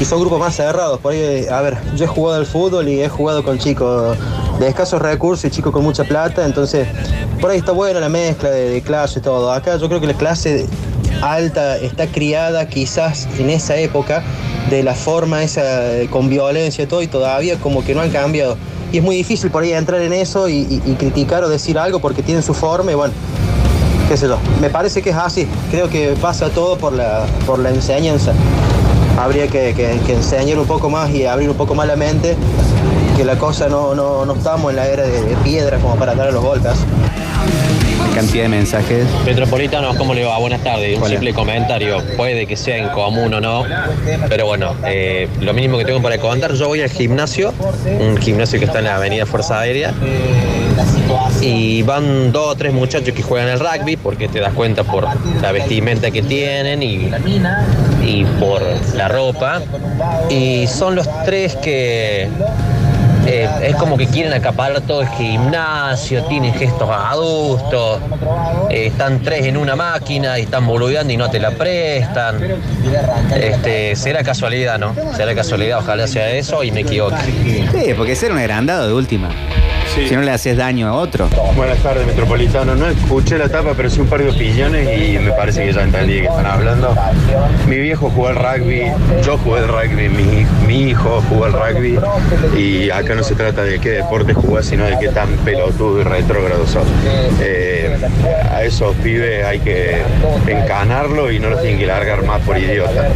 [0.00, 1.00] y son grupos más cerrados.
[1.00, 4.16] Por ahí, a ver, yo he jugado al fútbol y he jugado con chicos
[4.60, 6.86] de escasos recursos y chicos con mucha plata, entonces
[7.40, 9.52] por ahí está buena la mezcla de, de clase y todo.
[9.52, 10.66] Acá yo creo que la clase
[11.22, 14.22] alta está criada quizás en esa época
[14.70, 18.10] de la forma esa eh, con violencia y todo, y todavía como que no han
[18.10, 18.56] cambiado.
[18.92, 20.64] Y es muy difícil por ahí entrar en eso y,
[20.98, 23.12] criticar o decir algo porque tienen su forma y bueno,
[24.08, 24.38] qué sé yo.
[24.60, 25.46] Me parece que es así.
[25.70, 28.32] Creo que pasa todo por la, por la enseñanza.
[29.18, 32.36] Habría que, que- que enseñar un poco más y abrir un poco más la mente,
[33.16, 36.14] que la cosa no, no, no estamos en la era de, de piedra como para
[36.14, 36.72] dar a los golpes.
[38.14, 39.06] Cantidad de mensajes.
[39.26, 40.38] Metropolitanos, ¿cómo le va?
[40.38, 40.98] Buenas tardes.
[40.98, 42.00] Un simple comentario.
[42.16, 43.64] Puede que sea en común o no,
[44.28, 47.52] pero bueno, eh, lo mínimo que tengo para contar, yo voy al gimnasio,
[48.00, 49.92] un gimnasio que está en la avenida Fuerza Aérea,
[51.40, 55.08] y van dos o tres muchachos que juegan el rugby, porque te das cuenta por
[55.42, 57.10] la vestimenta que tienen y,
[58.04, 58.62] y por
[58.94, 59.60] la ropa,
[60.30, 62.28] y son los tres que
[63.26, 68.00] eh, es como que quieren acaparar todo el gimnasio, tienen gestos adustos,
[68.70, 72.38] eh, están tres en una máquina y están boludeando y no te la prestan.
[73.34, 74.94] Este, será casualidad, ¿no?
[75.16, 77.16] Será casualidad, ojalá sea eso y me equivoque.
[77.72, 79.28] Sí, porque ese era un agrandado de última.
[79.94, 81.28] Si no le haces daño a otro.
[81.54, 82.74] Buenas tardes, Metropolitano.
[82.74, 85.82] No escuché la tapa, pero sí un par de opiniones y me parece que ya
[85.82, 86.94] entendí qué están hablando.
[87.68, 88.82] Mi viejo jugó al rugby,
[89.24, 91.98] yo jugué al rugby, mi, mi hijo jugó al rugby
[92.58, 96.04] y acá no se trata de qué deporte jugás, sino de qué tan pelotudo y
[96.04, 96.86] retrógrado sos.
[97.40, 97.96] Eh,
[98.50, 100.02] a esos pibes hay que
[100.48, 103.10] encanarlo y no los tienen que largar más por idiota,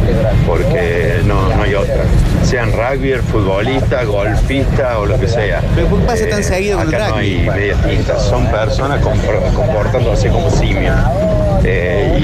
[0.47, 2.03] porque no, no hay otra.
[2.49, 5.61] Sean rugby, futbolista, golfista o lo que sea.
[5.75, 7.25] Pero ¿por qué pasa tan Eh, seguido con el acá no rugby?
[7.37, 10.95] hay medias tintas, son personas compor- comportándose como simios
[11.63, 12.17] eh,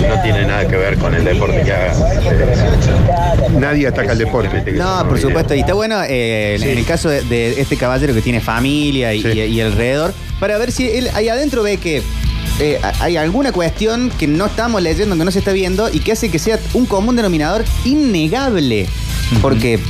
[0.06, 3.60] no tiene nada que ver con el deporte que hagan.
[3.60, 4.72] Nadie ataca el deporte.
[4.72, 5.54] No, por supuesto.
[5.54, 9.12] Y está bueno eh, en- en el caso de, de este caballero que tiene familia
[9.12, 12.02] y, y- y alrededor, para ver si él ahí adentro ve que
[12.60, 16.12] eh, hay alguna cuestión que no estamos leyendo, que no se está viendo y que
[16.12, 18.86] hace que sea un común denominador innegable.
[19.42, 19.80] Porque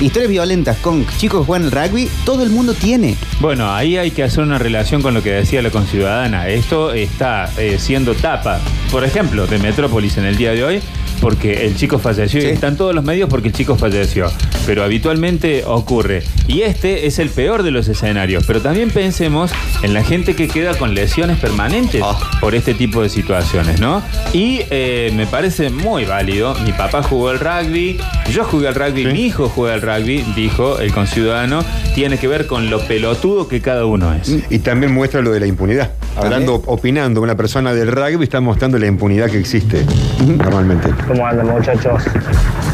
[0.00, 3.16] historias violentas con chicos que juegan el rugby, todo el mundo tiene.
[3.40, 6.48] Bueno, ahí hay que hacer una relación con lo que decía la conciudadana.
[6.48, 10.80] Esto está eh, siendo tapa, por ejemplo, de Metrópolis en el día de hoy,
[11.26, 14.30] porque el chico falleció y están todos los medios porque el chico falleció.
[14.64, 16.22] Pero habitualmente ocurre.
[16.46, 18.44] Y este es el peor de los escenarios.
[18.46, 19.50] Pero también pensemos
[19.82, 22.00] en la gente que queda con lesiones permanentes
[22.40, 24.02] por este tipo de situaciones, ¿no?
[24.32, 26.54] Y eh, me parece muy válido.
[26.64, 27.98] Mi papá jugó al rugby,
[28.30, 31.64] yo jugué al rugby, mi hijo juega al rugby, dijo el conciudadano.
[31.96, 34.44] Tiene que ver con lo pelotudo que cada uno es.
[34.48, 35.90] Y también muestra lo de la impunidad.
[36.14, 39.84] Hablando, opinando una persona del rugby, está mostrando la impunidad que existe
[40.24, 40.88] normalmente.
[41.16, 42.02] ¿Cómo andan muchachos?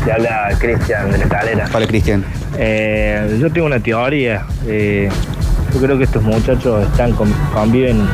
[0.05, 1.69] Te habla Cristian de la escalera.
[1.73, 2.25] Hola Cristian.
[2.59, 4.45] Eh, yo tengo una teoría.
[4.67, 5.09] Eh,
[5.73, 8.05] yo creo que estos muchachos están con- conviven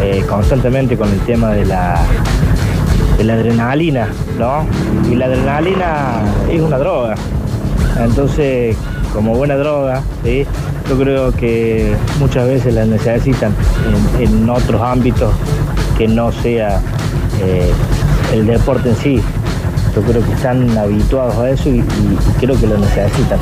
[0.00, 2.00] eh, constantemente con el tema de la,
[3.18, 4.66] de la adrenalina, ¿no?
[5.12, 7.14] Y la adrenalina es una droga.
[8.02, 8.74] Entonces,
[9.12, 10.46] como buena droga, ¿sí?
[10.88, 13.52] yo creo que muchas veces la necesitan
[14.18, 15.34] en, en otros ámbitos
[15.98, 16.80] que no sea
[17.42, 17.70] eh,
[18.32, 19.22] el deporte en sí.
[19.94, 21.82] Yo creo que están habituados a eso y,
[22.40, 23.38] creo que lo necesitan.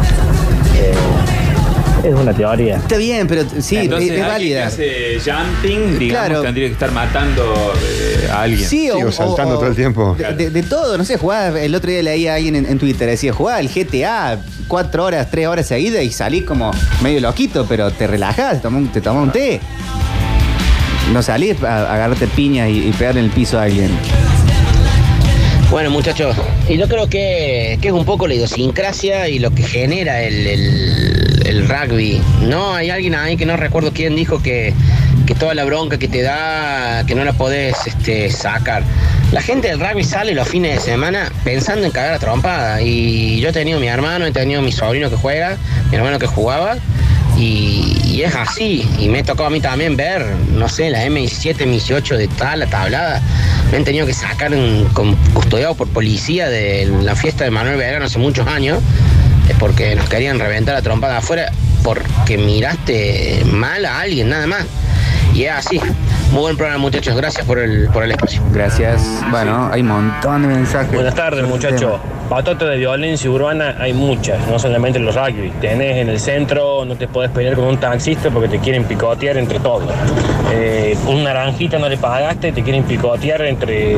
[0.77, 0.93] Eh,
[2.05, 2.77] es una teoría.
[2.79, 4.61] Está bien, pero sí, Entonces, es, válida.
[4.61, 6.43] que hace jumping, digamos, Claro.
[6.43, 8.69] tendría que estar matando eh, a alguien.
[8.69, 9.35] Sí, o, o-
[10.09, 12.67] o De, de- de todo, no sé, jugaba, el otro día leía a alguien en,
[12.67, 17.21] en Twitter, decía, jugaba el GTA cuatro horas, tres horas seguidas y salís como medio
[17.21, 19.61] loquito, pero te relajás, te tomás un, te tomás un té.
[21.13, 23.91] No salís a, a agarrarte piñas y, y pegar en el piso a alguien.
[25.73, 26.37] Bueno, muchachos,
[26.69, 30.47] y yo creo que, que es un poco la idiosincrasia y lo que genera el,
[30.47, 32.21] el- rugby.
[32.43, 34.75] No, hay alguien ahí que no recuerdo quién dijo que,
[35.27, 38.83] que toda la bronca que te da, que no la podés este, sacar.
[39.33, 42.83] La gente del rugby sale los fines de semana pensando en cagar a trompada.
[42.83, 45.57] Y yo he tenido mi hermano, he tenido mi sobrino que juega,
[45.91, 46.77] mi hermano que jugaba.
[47.47, 50.25] Y, es así, y me tocó a mí también ver,
[50.55, 53.21] no sé, la M17, M18 de tal, la tablada.
[53.73, 57.77] Me han tenido que sacar un- con- custodiado por policía de la fiesta de Manuel
[57.79, 58.79] Verano hace muchos años,
[59.49, 61.51] es porque nos querían reventar la trompada afuera
[61.83, 64.65] porque miraste mal a alguien, nada más.
[65.35, 65.81] Y es así.
[66.33, 67.17] Muy buen programa, muchachos.
[67.17, 68.43] Gracias por el, por el espacio.
[68.53, 69.03] Gracias.
[69.31, 70.93] Bueno, hay un montón de mensajes.
[70.93, 72.01] Buenas tardes, muchachos.
[72.29, 75.53] Patota de violencia urbana hay muchas, no solamente en los rugby.
[75.61, 79.37] Tenés en el centro, no te podés pelear con un taxista porque te quieren picotear
[79.37, 79.93] entre todos.
[80.55, 83.97] Eh, un naranjita no le pagaste, te quieren picotear entre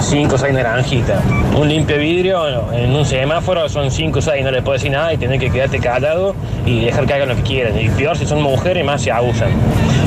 [0.00, 1.22] 5 o 6 naranjitas.
[1.56, 5.12] Un limpio vidrio en un semáforo son 5 o 6, no le puedes decir nada
[5.12, 7.78] y tenés que quedarte callado y dejar que hagan lo que quieran.
[7.78, 9.50] Y peor si son mujeres, más se abusan.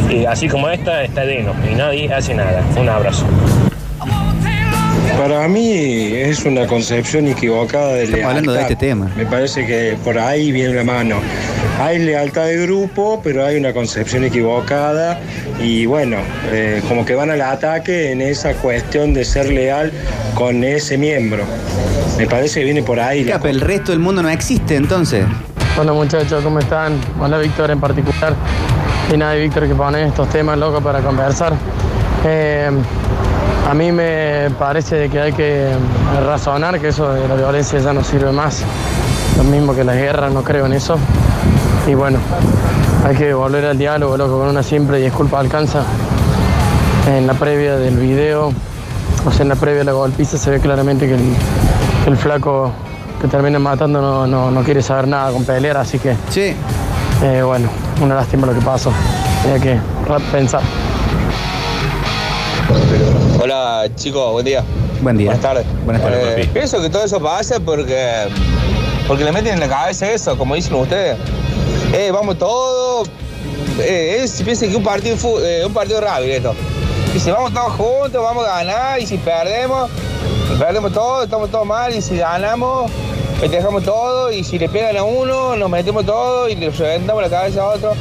[0.10, 2.64] Y así como esta, está lleno y nadie hace nada.
[2.76, 3.26] Un abrazo.
[5.20, 5.74] Para mí
[6.16, 8.72] es una concepción equivocada de Estamos hablando de lealtad.
[8.72, 9.12] este tema.
[9.16, 11.18] Me parece que por ahí viene la mano.
[11.80, 15.20] Hay lealtad de grupo, pero hay una concepción equivocada
[15.62, 16.18] y bueno,
[16.52, 19.92] eh, como que van al ataque en esa cuestión de ser leal
[20.34, 21.44] con ese miembro.
[22.18, 23.26] Me parece que viene por ahí.
[23.26, 25.26] la Pero el resto del mundo no existe entonces.
[25.78, 27.00] Hola muchachos, ¿cómo están?
[27.22, 28.36] Hola Víctor en particular.
[29.12, 31.54] Y nada, Víctor que pone estos temas locos para conversar.
[32.26, 32.70] Eh,
[33.70, 35.70] a mí me parece que hay que
[36.26, 38.64] razonar que eso de la violencia ya no sirve más.
[39.38, 40.98] Lo mismo que la guerra, no creo en eso.
[41.88, 42.20] Y bueno,
[43.08, 45.84] hay que volver al diálogo, loco, con una simple disculpa alcanza.
[47.08, 48.52] En la previa del video,
[49.26, 51.16] o sea, en la previa de la golpiza se ve claramente que
[52.08, 52.72] el, flaco
[53.22, 56.16] que termina matando no, no- no quiere saber nada con pelear, así que...
[56.30, 56.56] Sí.
[57.44, 57.70] bueno,
[58.02, 58.92] una lástima lo que pasó.
[59.44, 59.80] Tenía que
[60.32, 60.62] pensar.
[63.42, 64.64] Hola chicos, buen día.
[65.02, 65.28] Buen día.
[65.28, 65.66] Buenas tardes.
[65.86, 68.28] Buenas tardes, Eh, pienso que todo eso pasa porque
[69.08, 71.18] porque le meten en la cabeza eso, como dicen ustedes.
[71.94, 73.10] Eh, vamos todos.
[73.80, 76.56] Eh, que un partido, eh, un partido rápido esto.
[77.14, 79.90] Dice, vamos todos juntos, vamos a ganar y si perdemos,
[80.60, 82.92] perdemos todo, estamos todos mal y si ganamos,
[83.40, 87.30] festejamos todo y si le pegan a uno, nos metemos todo y le reventamos la
[87.30, 87.94] cabeza a otro.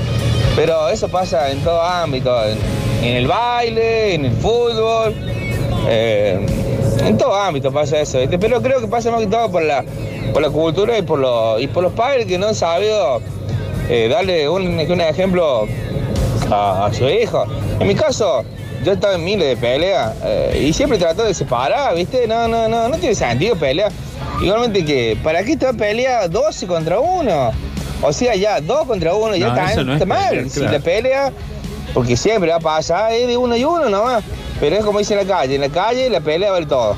[0.57, 2.59] Pero eso pasa en todo ámbito, en,
[3.05, 5.15] el baile, en el fútbol,
[5.87, 6.45] eh,
[7.05, 8.39] en todo ámbito pasa eso, ¿viste?
[8.39, 9.85] pero creo que pasa más que todo por la,
[10.33, 13.21] por la cultura y por, los, y por los padres que no han sabido
[13.89, 15.69] eh, darle un, ejemplo
[16.51, 17.45] a, a su hijo.
[17.79, 18.45] En mi caso,
[18.85, 22.27] yo estaba en miles de peleas eh, y siempre trato de separar, ¿viste?
[22.27, 23.93] No, no, no, no tiene sentido pelear.
[24.41, 27.51] Igualmente que, ¿para qué te va a pelear 12 contra 1?
[28.03, 30.29] O sea, ya, 2 contra 1, ya No, está, es mal.
[30.29, 31.33] pelear, Si la pelea,
[31.93, 34.23] porque siempre va a pasar, es de uno y uno nomás.
[34.61, 36.69] Pero es como dice en la calle, en la calle la pelea va a ver
[36.69, 36.97] todo.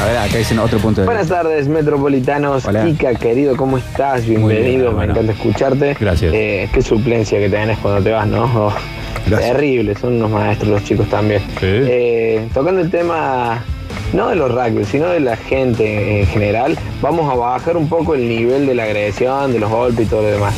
[0.00, 2.64] A ver, acá dicen otro punto de Buenas tardes, metropolitanos.
[2.64, 2.84] Hola.
[2.84, 4.24] Kika, querido, ¿cómo estás?
[4.26, 5.94] bien, Bienvenido, me encanta escucharte.
[6.00, 6.32] Gracias.
[6.34, 8.72] Eh, qué suplencia que tenés cuando te vas, ¿no?
[9.30, 11.42] Oh, terrible, son unos maestros los chicos también.
[11.60, 13.62] Eh, tocando el tema,
[14.12, 18.14] no de los rugby, sino de la gente en general, vamos a bajar un poco
[18.14, 20.54] el nivel de la agresión, de los golpes y todo lo demás.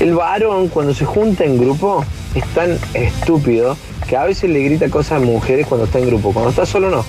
[0.00, 3.76] El varón, cuando se junta en grupo, es tan estúpido
[4.08, 6.32] que a veces le grita cosas a mujeres cuando está en grupo.
[6.32, 7.04] Cuando está solo, no.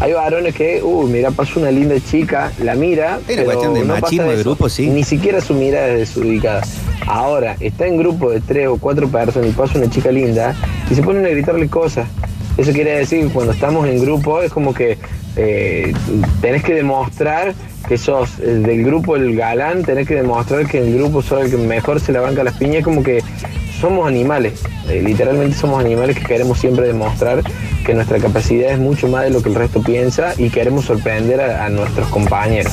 [0.00, 3.18] Hay varones que, uy, mira, pasó una linda chica, la mira.
[3.18, 4.88] Una pero cuestión de no pasa machismo de grupo, sí.
[4.88, 6.62] Ni siquiera su mirada es desubicada.
[7.06, 10.54] Ahora, está en grupo de tres o cuatro personas y pasa una chica linda
[10.90, 12.08] y se ponen a gritarle cosas.
[12.56, 14.98] Eso quiere decir que cuando estamos en grupo es como que
[15.36, 15.92] eh,
[16.40, 17.54] tenés que demostrar
[17.88, 21.50] que sos eh, del grupo el galán, tenés que demostrar que el grupo sos el
[21.50, 23.22] que mejor se la banca las piñas, como que
[23.80, 27.42] somos animales, eh, literalmente somos animales que queremos siempre demostrar
[27.84, 31.40] que nuestra capacidad es mucho más de lo que el resto piensa y queremos sorprender
[31.40, 32.72] a, nuestros compañeros.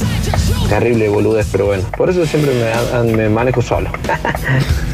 [0.68, 2.52] Terrible boludez, pero bueno, por eso siempre
[3.16, 3.90] me manejo solo.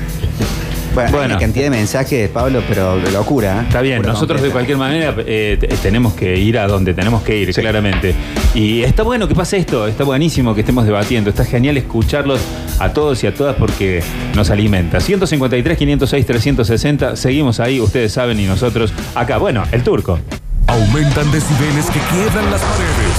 [0.96, 3.60] Bueno, hay una cantidad de mensajes, Pablo, pero de locura.
[3.62, 3.66] ¿eh?
[3.68, 7.22] Está bien, Locura nosotros de cualquier manera eh, te- tenemos que ir a donde tenemos
[7.24, 8.16] que ir, claramente.
[8.54, 12.40] Y está bueno que pase esto, está buenísimo que estemos debatiendo, está genial escucharlos
[12.80, 14.02] a todos y a todas porque
[14.36, 15.00] nos alimenta.
[15.00, 19.38] 153, 506, 360, seguimos ahí, ustedes saben, y nosotros acá.
[19.38, 20.20] Bueno, el turco.
[20.68, 23.16] Aumentan decibeles que quiebran las paredes.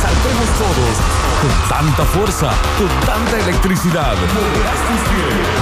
[0.00, 0.94] Saltemos todos
[1.40, 4.12] con tanta fuerza, con tanta electricidad.
[4.14, 5.61] Moverás tus pies.